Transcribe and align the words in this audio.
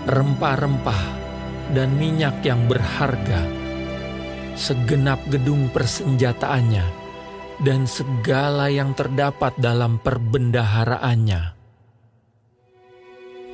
rempah-rempah, 0.06 1.26
dan 1.74 1.90
minyak 1.98 2.38
yang 2.46 2.62
berharga, 2.70 3.42
segenap 4.56 5.20
gedung 5.28 5.68
persenjataannya, 5.70 6.86
dan 7.62 7.84
segala 7.84 8.72
yang 8.72 8.92
terdapat 8.96 9.54
dalam 9.60 10.00
perbendaharaannya. 10.00 11.56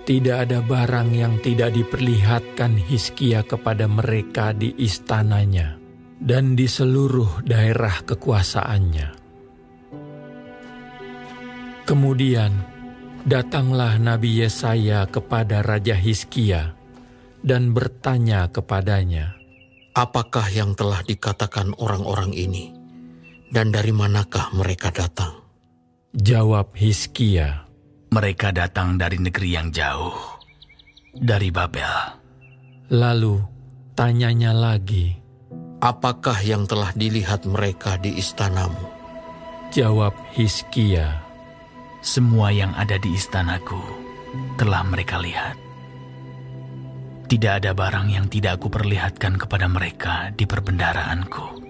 Tidak 0.03 0.35
ada 0.35 0.59
barang 0.59 1.15
yang 1.15 1.39
tidak 1.39 1.79
diperlihatkan 1.79 2.75
Hiskia 2.75 3.47
kepada 3.47 3.87
mereka 3.87 4.51
di 4.51 4.75
istananya 4.83 5.79
dan 6.19 6.59
di 6.59 6.67
seluruh 6.67 7.47
daerah 7.47 8.03
kekuasaannya. 8.03 9.23
Kemudian 11.87 12.51
datanglah 13.27 13.98
Nabi 13.98 14.43
Yesaya 14.43 15.07
kepada 15.07 15.63
Raja 15.63 15.95
Hiskia 15.95 16.75
dan 17.43 17.71
bertanya 17.75 18.51
kepadanya, 18.51 19.39
Apakah 19.93 20.48
yang 20.48 20.73
telah 20.73 21.05
dikatakan 21.05 21.77
orang-orang 21.77 22.33
ini, 22.33 22.73
dan 23.53 23.69
dari 23.69 23.93
manakah 23.93 24.48
mereka 24.57 24.89
datang? 24.89 25.37
Jawab 26.17 26.73
Hiskia, 26.73 27.69
Mereka 28.13 28.53
datang 28.53 29.01
dari 29.01 29.17
negeri 29.17 29.57
yang 29.57 29.73
jauh, 29.73 30.17
dari 31.17 31.48
Babel. 31.48 32.20
Lalu 32.93 33.41
tanyanya 33.93 34.57
lagi, 34.57 35.17
Apakah 35.81 36.41
yang 36.41 36.65
telah 36.65 36.93
dilihat 36.97 37.45
mereka 37.45 38.01
di 38.01 38.17
istanamu? 38.17 38.89
Jawab 39.77 40.17
Hiskia, 40.33 41.20
Semua 42.01 42.48
yang 42.48 42.73
ada 42.77 42.97
di 42.97 43.13
istanaku 43.13 43.81
telah 44.57 44.85
mereka 44.85 45.20
lihat. 45.20 45.72
Tidak 47.33 47.65
ada 47.65 47.73
barang 47.73 48.13
yang 48.13 48.29
tidak 48.29 48.61
aku 48.61 48.69
perlihatkan 48.69 49.41
kepada 49.41 49.65
mereka 49.65 50.29
di 50.37 50.45
perbendaharaanku. 50.45 51.65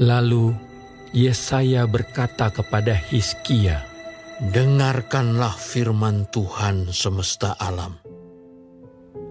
Lalu 0.00 0.56
Yesaya 1.12 1.84
berkata 1.84 2.48
kepada 2.48 2.96
Hiskia, 2.96 3.84
Dengarkanlah 4.40 5.52
firman 5.52 6.24
Tuhan 6.32 6.96
semesta 6.96 7.60
alam. 7.60 8.00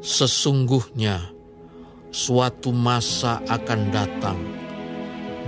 Sesungguhnya 0.06 1.34
suatu 2.14 2.70
masa 2.70 3.42
akan 3.50 3.82
datang 3.90 4.38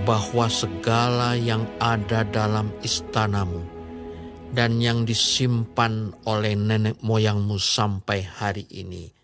bahwa 0.01 0.50
segala 0.50 1.38
yang 1.38 1.61
ada 1.78 2.25
dalam 2.25 2.73
istanamu 2.81 3.61
dan 4.50 4.81
yang 4.81 5.06
disimpan 5.06 6.09
oleh 6.25 6.57
nenek 6.57 6.97
moyangmu 7.06 7.61
sampai 7.61 8.25
hari 8.25 8.66
ini 8.73 9.20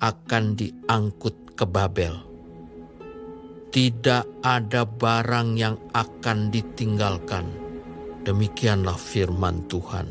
akan 0.00 0.56
diangkut 0.56 1.52
ke 1.52 1.64
Babel. 1.68 2.16
Tidak 3.70 4.42
ada 4.42 4.82
barang 4.82 5.48
yang 5.54 5.76
akan 5.94 6.50
ditinggalkan. 6.50 7.46
Demikianlah 8.24 8.98
firman 8.98 9.64
Tuhan. 9.70 10.08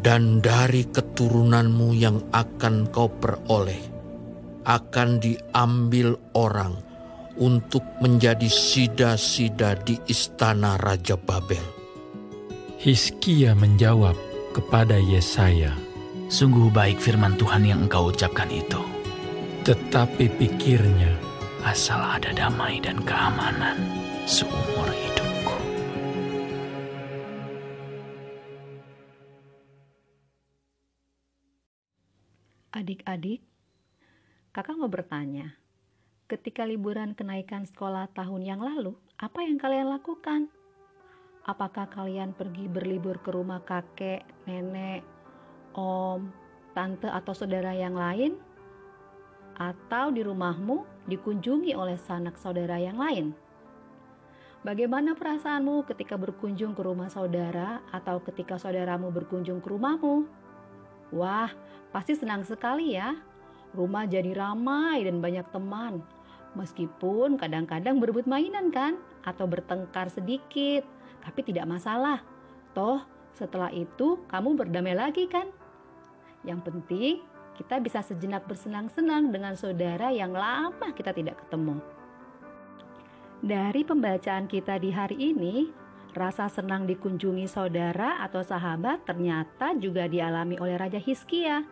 Dan 0.00 0.44
dari 0.44 0.84
keturunanmu 0.90 1.88
yang 1.96 2.20
akan 2.34 2.88
kau 2.92 3.08
peroleh, 3.08 3.80
akan 4.64 5.08
diambil 5.20 6.16
orang 6.36 6.76
untuk 7.40 7.84
menjadi 8.04 8.48
sida-sida 8.48 9.76
di 9.80 9.96
istana 10.08 10.76
Raja 10.76 11.16
Babel. 11.16 11.64
Hiskia 12.80 13.52
menjawab 13.52 14.16
kepada 14.56 14.96
Yesaya, 14.96 15.76
Sungguh 16.30 16.70
baik 16.70 17.02
firman 17.02 17.34
Tuhan 17.34 17.66
yang 17.66 17.90
engkau 17.90 18.14
ucapkan 18.14 18.46
itu. 18.54 18.78
tetapi 19.66 20.30
pikirnya, 20.38 21.10
Asal 21.66 21.98
ada 21.98 22.30
damai 22.30 22.78
dan 22.78 23.02
keamanan 23.02 23.76
seumur 24.30 24.86
hidupku. 24.86 25.58
Adik-adik, 32.78 33.42
kakak 34.54 34.78
mau 34.78 34.86
bertanya, 34.86 35.58
ketika 36.30 36.62
liburan 36.62 37.12
kenaikan 37.18 37.66
sekolah 37.66 38.06
tahun 38.14 38.46
yang 38.46 38.62
lalu, 38.62 38.94
apa 39.18 39.42
yang 39.42 39.58
kalian 39.58 39.90
lakukan? 39.98 40.46
Apakah 41.42 41.90
kalian 41.90 42.38
pergi 42.38 42.70
berlibur 42.70 43.18
ke 43.18 43.34
rumah 43.34 43.66
kakek, 43.66 44.22
nenek, 44.46 45.19
om, 45.74 46.30
tante, 46.72 47.06
atau 47.06 47.34
saudara 47.34 47.74
yang 47.74 47.94
lain? 47.94 48.38
Atau 49.60 50.14
di 50.14 50.24
rumahmu 50.24 51.06
dikunjungi 51.06 51.76
oleh 51.76 52.00
sanak 52.00 52.40
saudara 52.40 52.80
yang 52.80 52.96
lain? 52.96 53.36
Bagaimana 54.60 55.16
perasaanmu 55.16 55.88
ketika 55.88 56.20
berkunjung 56.20 56.76
ke 56.76 56.84
rumah 56.84 57.08
saudara 57.08 57.80
atau 57.96 58.20
ketika 58.20 58.60
saudaramu 58.60 59.08
berkunjung 59.08 59.64
ke 59.64 59.68
rumahmu? 59.72 60.28
Wah, 61.16 61.48
pasti 61.90 62.12
senang 62.12 62.44
sekali 62.44 62.92
ya. 62.92 63.16
Rumah 63.72 64.04
jadi 64.04 64.36
ramai 64.36 65.08
dan 65.08 65.24
banyak 65.24 65.48
teman. 65.48 66.04
Meskipun 66.58 67.38
kadang-kadang 67.38 68.02
berebut 68.02 68.26
mainan 68.28 68.68
kan 68.68 68.98
atau 69.24 69.46
bertengkar 69.46 70.12
sedikit, 70.12 70.84
tapi 71.22 71.40
tidak 71.46 71.64
masalah. 71.64 72.20
Toh, 72.76 73.00
setelah 73.32 73.72
itu 73.72 74.20
kamu 74.28 74.60
berdamai 74.60 74.92
lagi 74.92 75.24
kan? 75.30 75.48
Yang 76.44 76.60
penting 76.72 77.14
kita 77.60 77.76
bisa 77.76 78.00
sejenak 78.00 78.48
bersenang-senang 78.48 79.28
dengan 79.28 79.52
saudara 79.52 80.08
yang 80.08 80.32
lama 80.32 80.96
kita 80.96 81.12
tidak 81.12 81.44
ketemu. 81.44 81.76
Dari 83.40 83.84
pembacaan 83.84 84.44
kita 84.48 84.76
di 84.76 84.92
hari 84.92 85.16
ini, 85.32 85.72
rasa 86.12 86.48
senang 86.48 86.84
dikunjungi 86.84 87.48
saudara 87.48 88.20
atau 88.20 88.44
sahabat 88.44 89.04
ternyata 89.08 89.72
juga 89.76 90.04
dialami 90.08 90.60
oleh 90.60 90.76
Raja 90.76 91.00
Hiskia. 91.00 91.64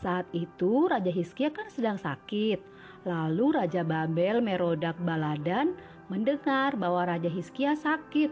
Saat 0.00 0.28
itu 0.36 0.84
Raja 0.88 1.08
Hiskia 1.08 1.48
kan 1.48 1.72
sedang 1.72 1.96
sakit. 1.96 2.60
Lalu 3.08 3.56
Raja 3.56 3.84
Babel 3.88 4.44
Merodak 4.44 5.00
Baladan 5.00 5.72
mendengar 6.12 6.76
bahwa 6.76 7.08
Raja 7.08 7.32
Hiskia 7.32 7.72
sakit. 7.72 8.28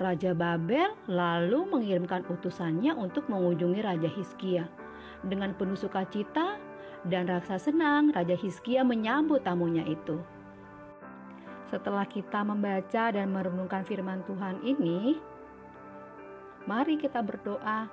Raja 0.00 0.32
Babel 0.32 0.96
lalu 1.04 1.68
mengirimkan 1.68 2.24
utusannya 2.24 2.96
untuk 2.96 3.28
mengunjungi 3.28 3.80
Raja 3.84 4.08
Hiskia. 4.08 4.64
Dengan 5.22 5.54
penuh 5.54 5.78
sukacita 5.78 6.58
dan 7.06 7.30
rasa 7.30 7.58
senang, 7.58 8.10
Raja 8.10 8.34
Hiskia 8.34 8.82
menyambut 8.82 9.46
tamunya 9.46 9.86
itu. 9.86 10.18
Setelah 11.70 12.04
kita 12.04 12.44
membaca 12.44 13.14
dan 13.14 13.32
merenungkan 13.32 13.86
firman 13.86 14.20
Tuhan 14.28 14.60
ini, 14.66 15.16
mari 16.68 17.00
kita 17.00 17.22
berdoa. 17.24 17.88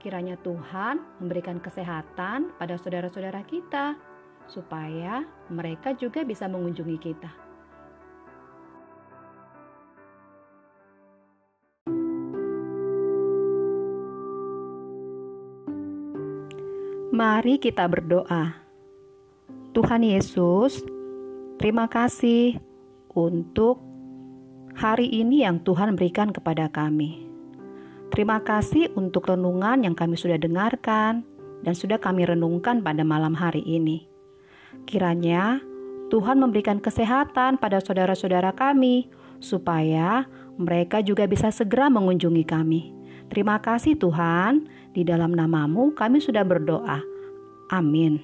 Kiranya 0.00 0.34
Tuhan 0.42 0.98
memberikan 1.22 1.62
kesehatan 1.62 2.56
pada 2.58 2.74
saudara-saudara 2.74 3.46
kita, 3.46 3.94
supaya 4.50 5.22
mereka 5.46 5.94
juga 5.94 6.26
bisa 6.26 6.50
mengunjungi 6.50 6.98
kita. 6.98 7.51
Mari 17.12 17.60
kita 17.60 17.84
berdoa. 17.92 18.56
Tuhan 19.76 20.00
Yesus, 20.00 20.80
terima 21.60 21.84
kasih 21.84 22.56
untuk 23.12 23.84
hari 24.72 25.12
ini 25.20 25.44
yang 25.44 25.60
Tuhan 25.60 25.92
berikan 25.92 26.32
kepada 26.32 26.72
kami. 26.72 27.28
Terima 28.08 28.40
kasih 28.40 28.96
untuk 28.96 29.28
renungan 29.28 29.84
yang 29.84 29.92
kami 29.92 30.16
sudah 30.16 30.40
dengarkan 30.40 31.20
dan 31.60 31.74
sudah 31.76 32.00
kami 32.00 32.24
renungkan 32.24 32.80
pada 32.80 33.04
malam 33.04 33.36
hari 33.36 33.60
ini. 33.60 34.08
Kiranya 34.88 35.60
Tuhan 36.08 36.40
memberikan 36.40 36.80
kesehatan 36.80 37.60
pada 37.60 37.84
saudara-saudara 37.84 38.56
kami, 38.56 39.12
supaya 39.36 40.24
mereka 40.56 41.04
juga 41.04 41.28
bisa 41.28 41.52
segera 41.52 41.92
mengunjungi 41.92 42.44
kami. 42.48 43.01
Terima 43.32 43.56
kasih 43.64 43.96
Tuhan, 43.96 44.68
di 44.92 45.08
dalam 45.08 45.32
namamu 45.32 45.96
kami 45.96 46.20
sudah 46.20 46.44
berdoa. 46.44 47.00
Amin. 47.72 48.20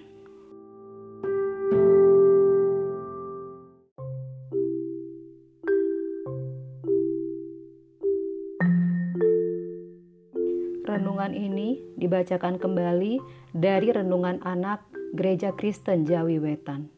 Renungan 10.84 11.32
ini 11.32 11.80
dibacakan 11.96 12.60
kembali 12.60 13.16
dari 13.56 13.88
Renungan 13.88 14.44
Anak 14.44 14.84
Gereja 15.16 15.56
Kristen 15.56 16.04
Jawi 16.04 16.36
Wetan. 16.36 16.97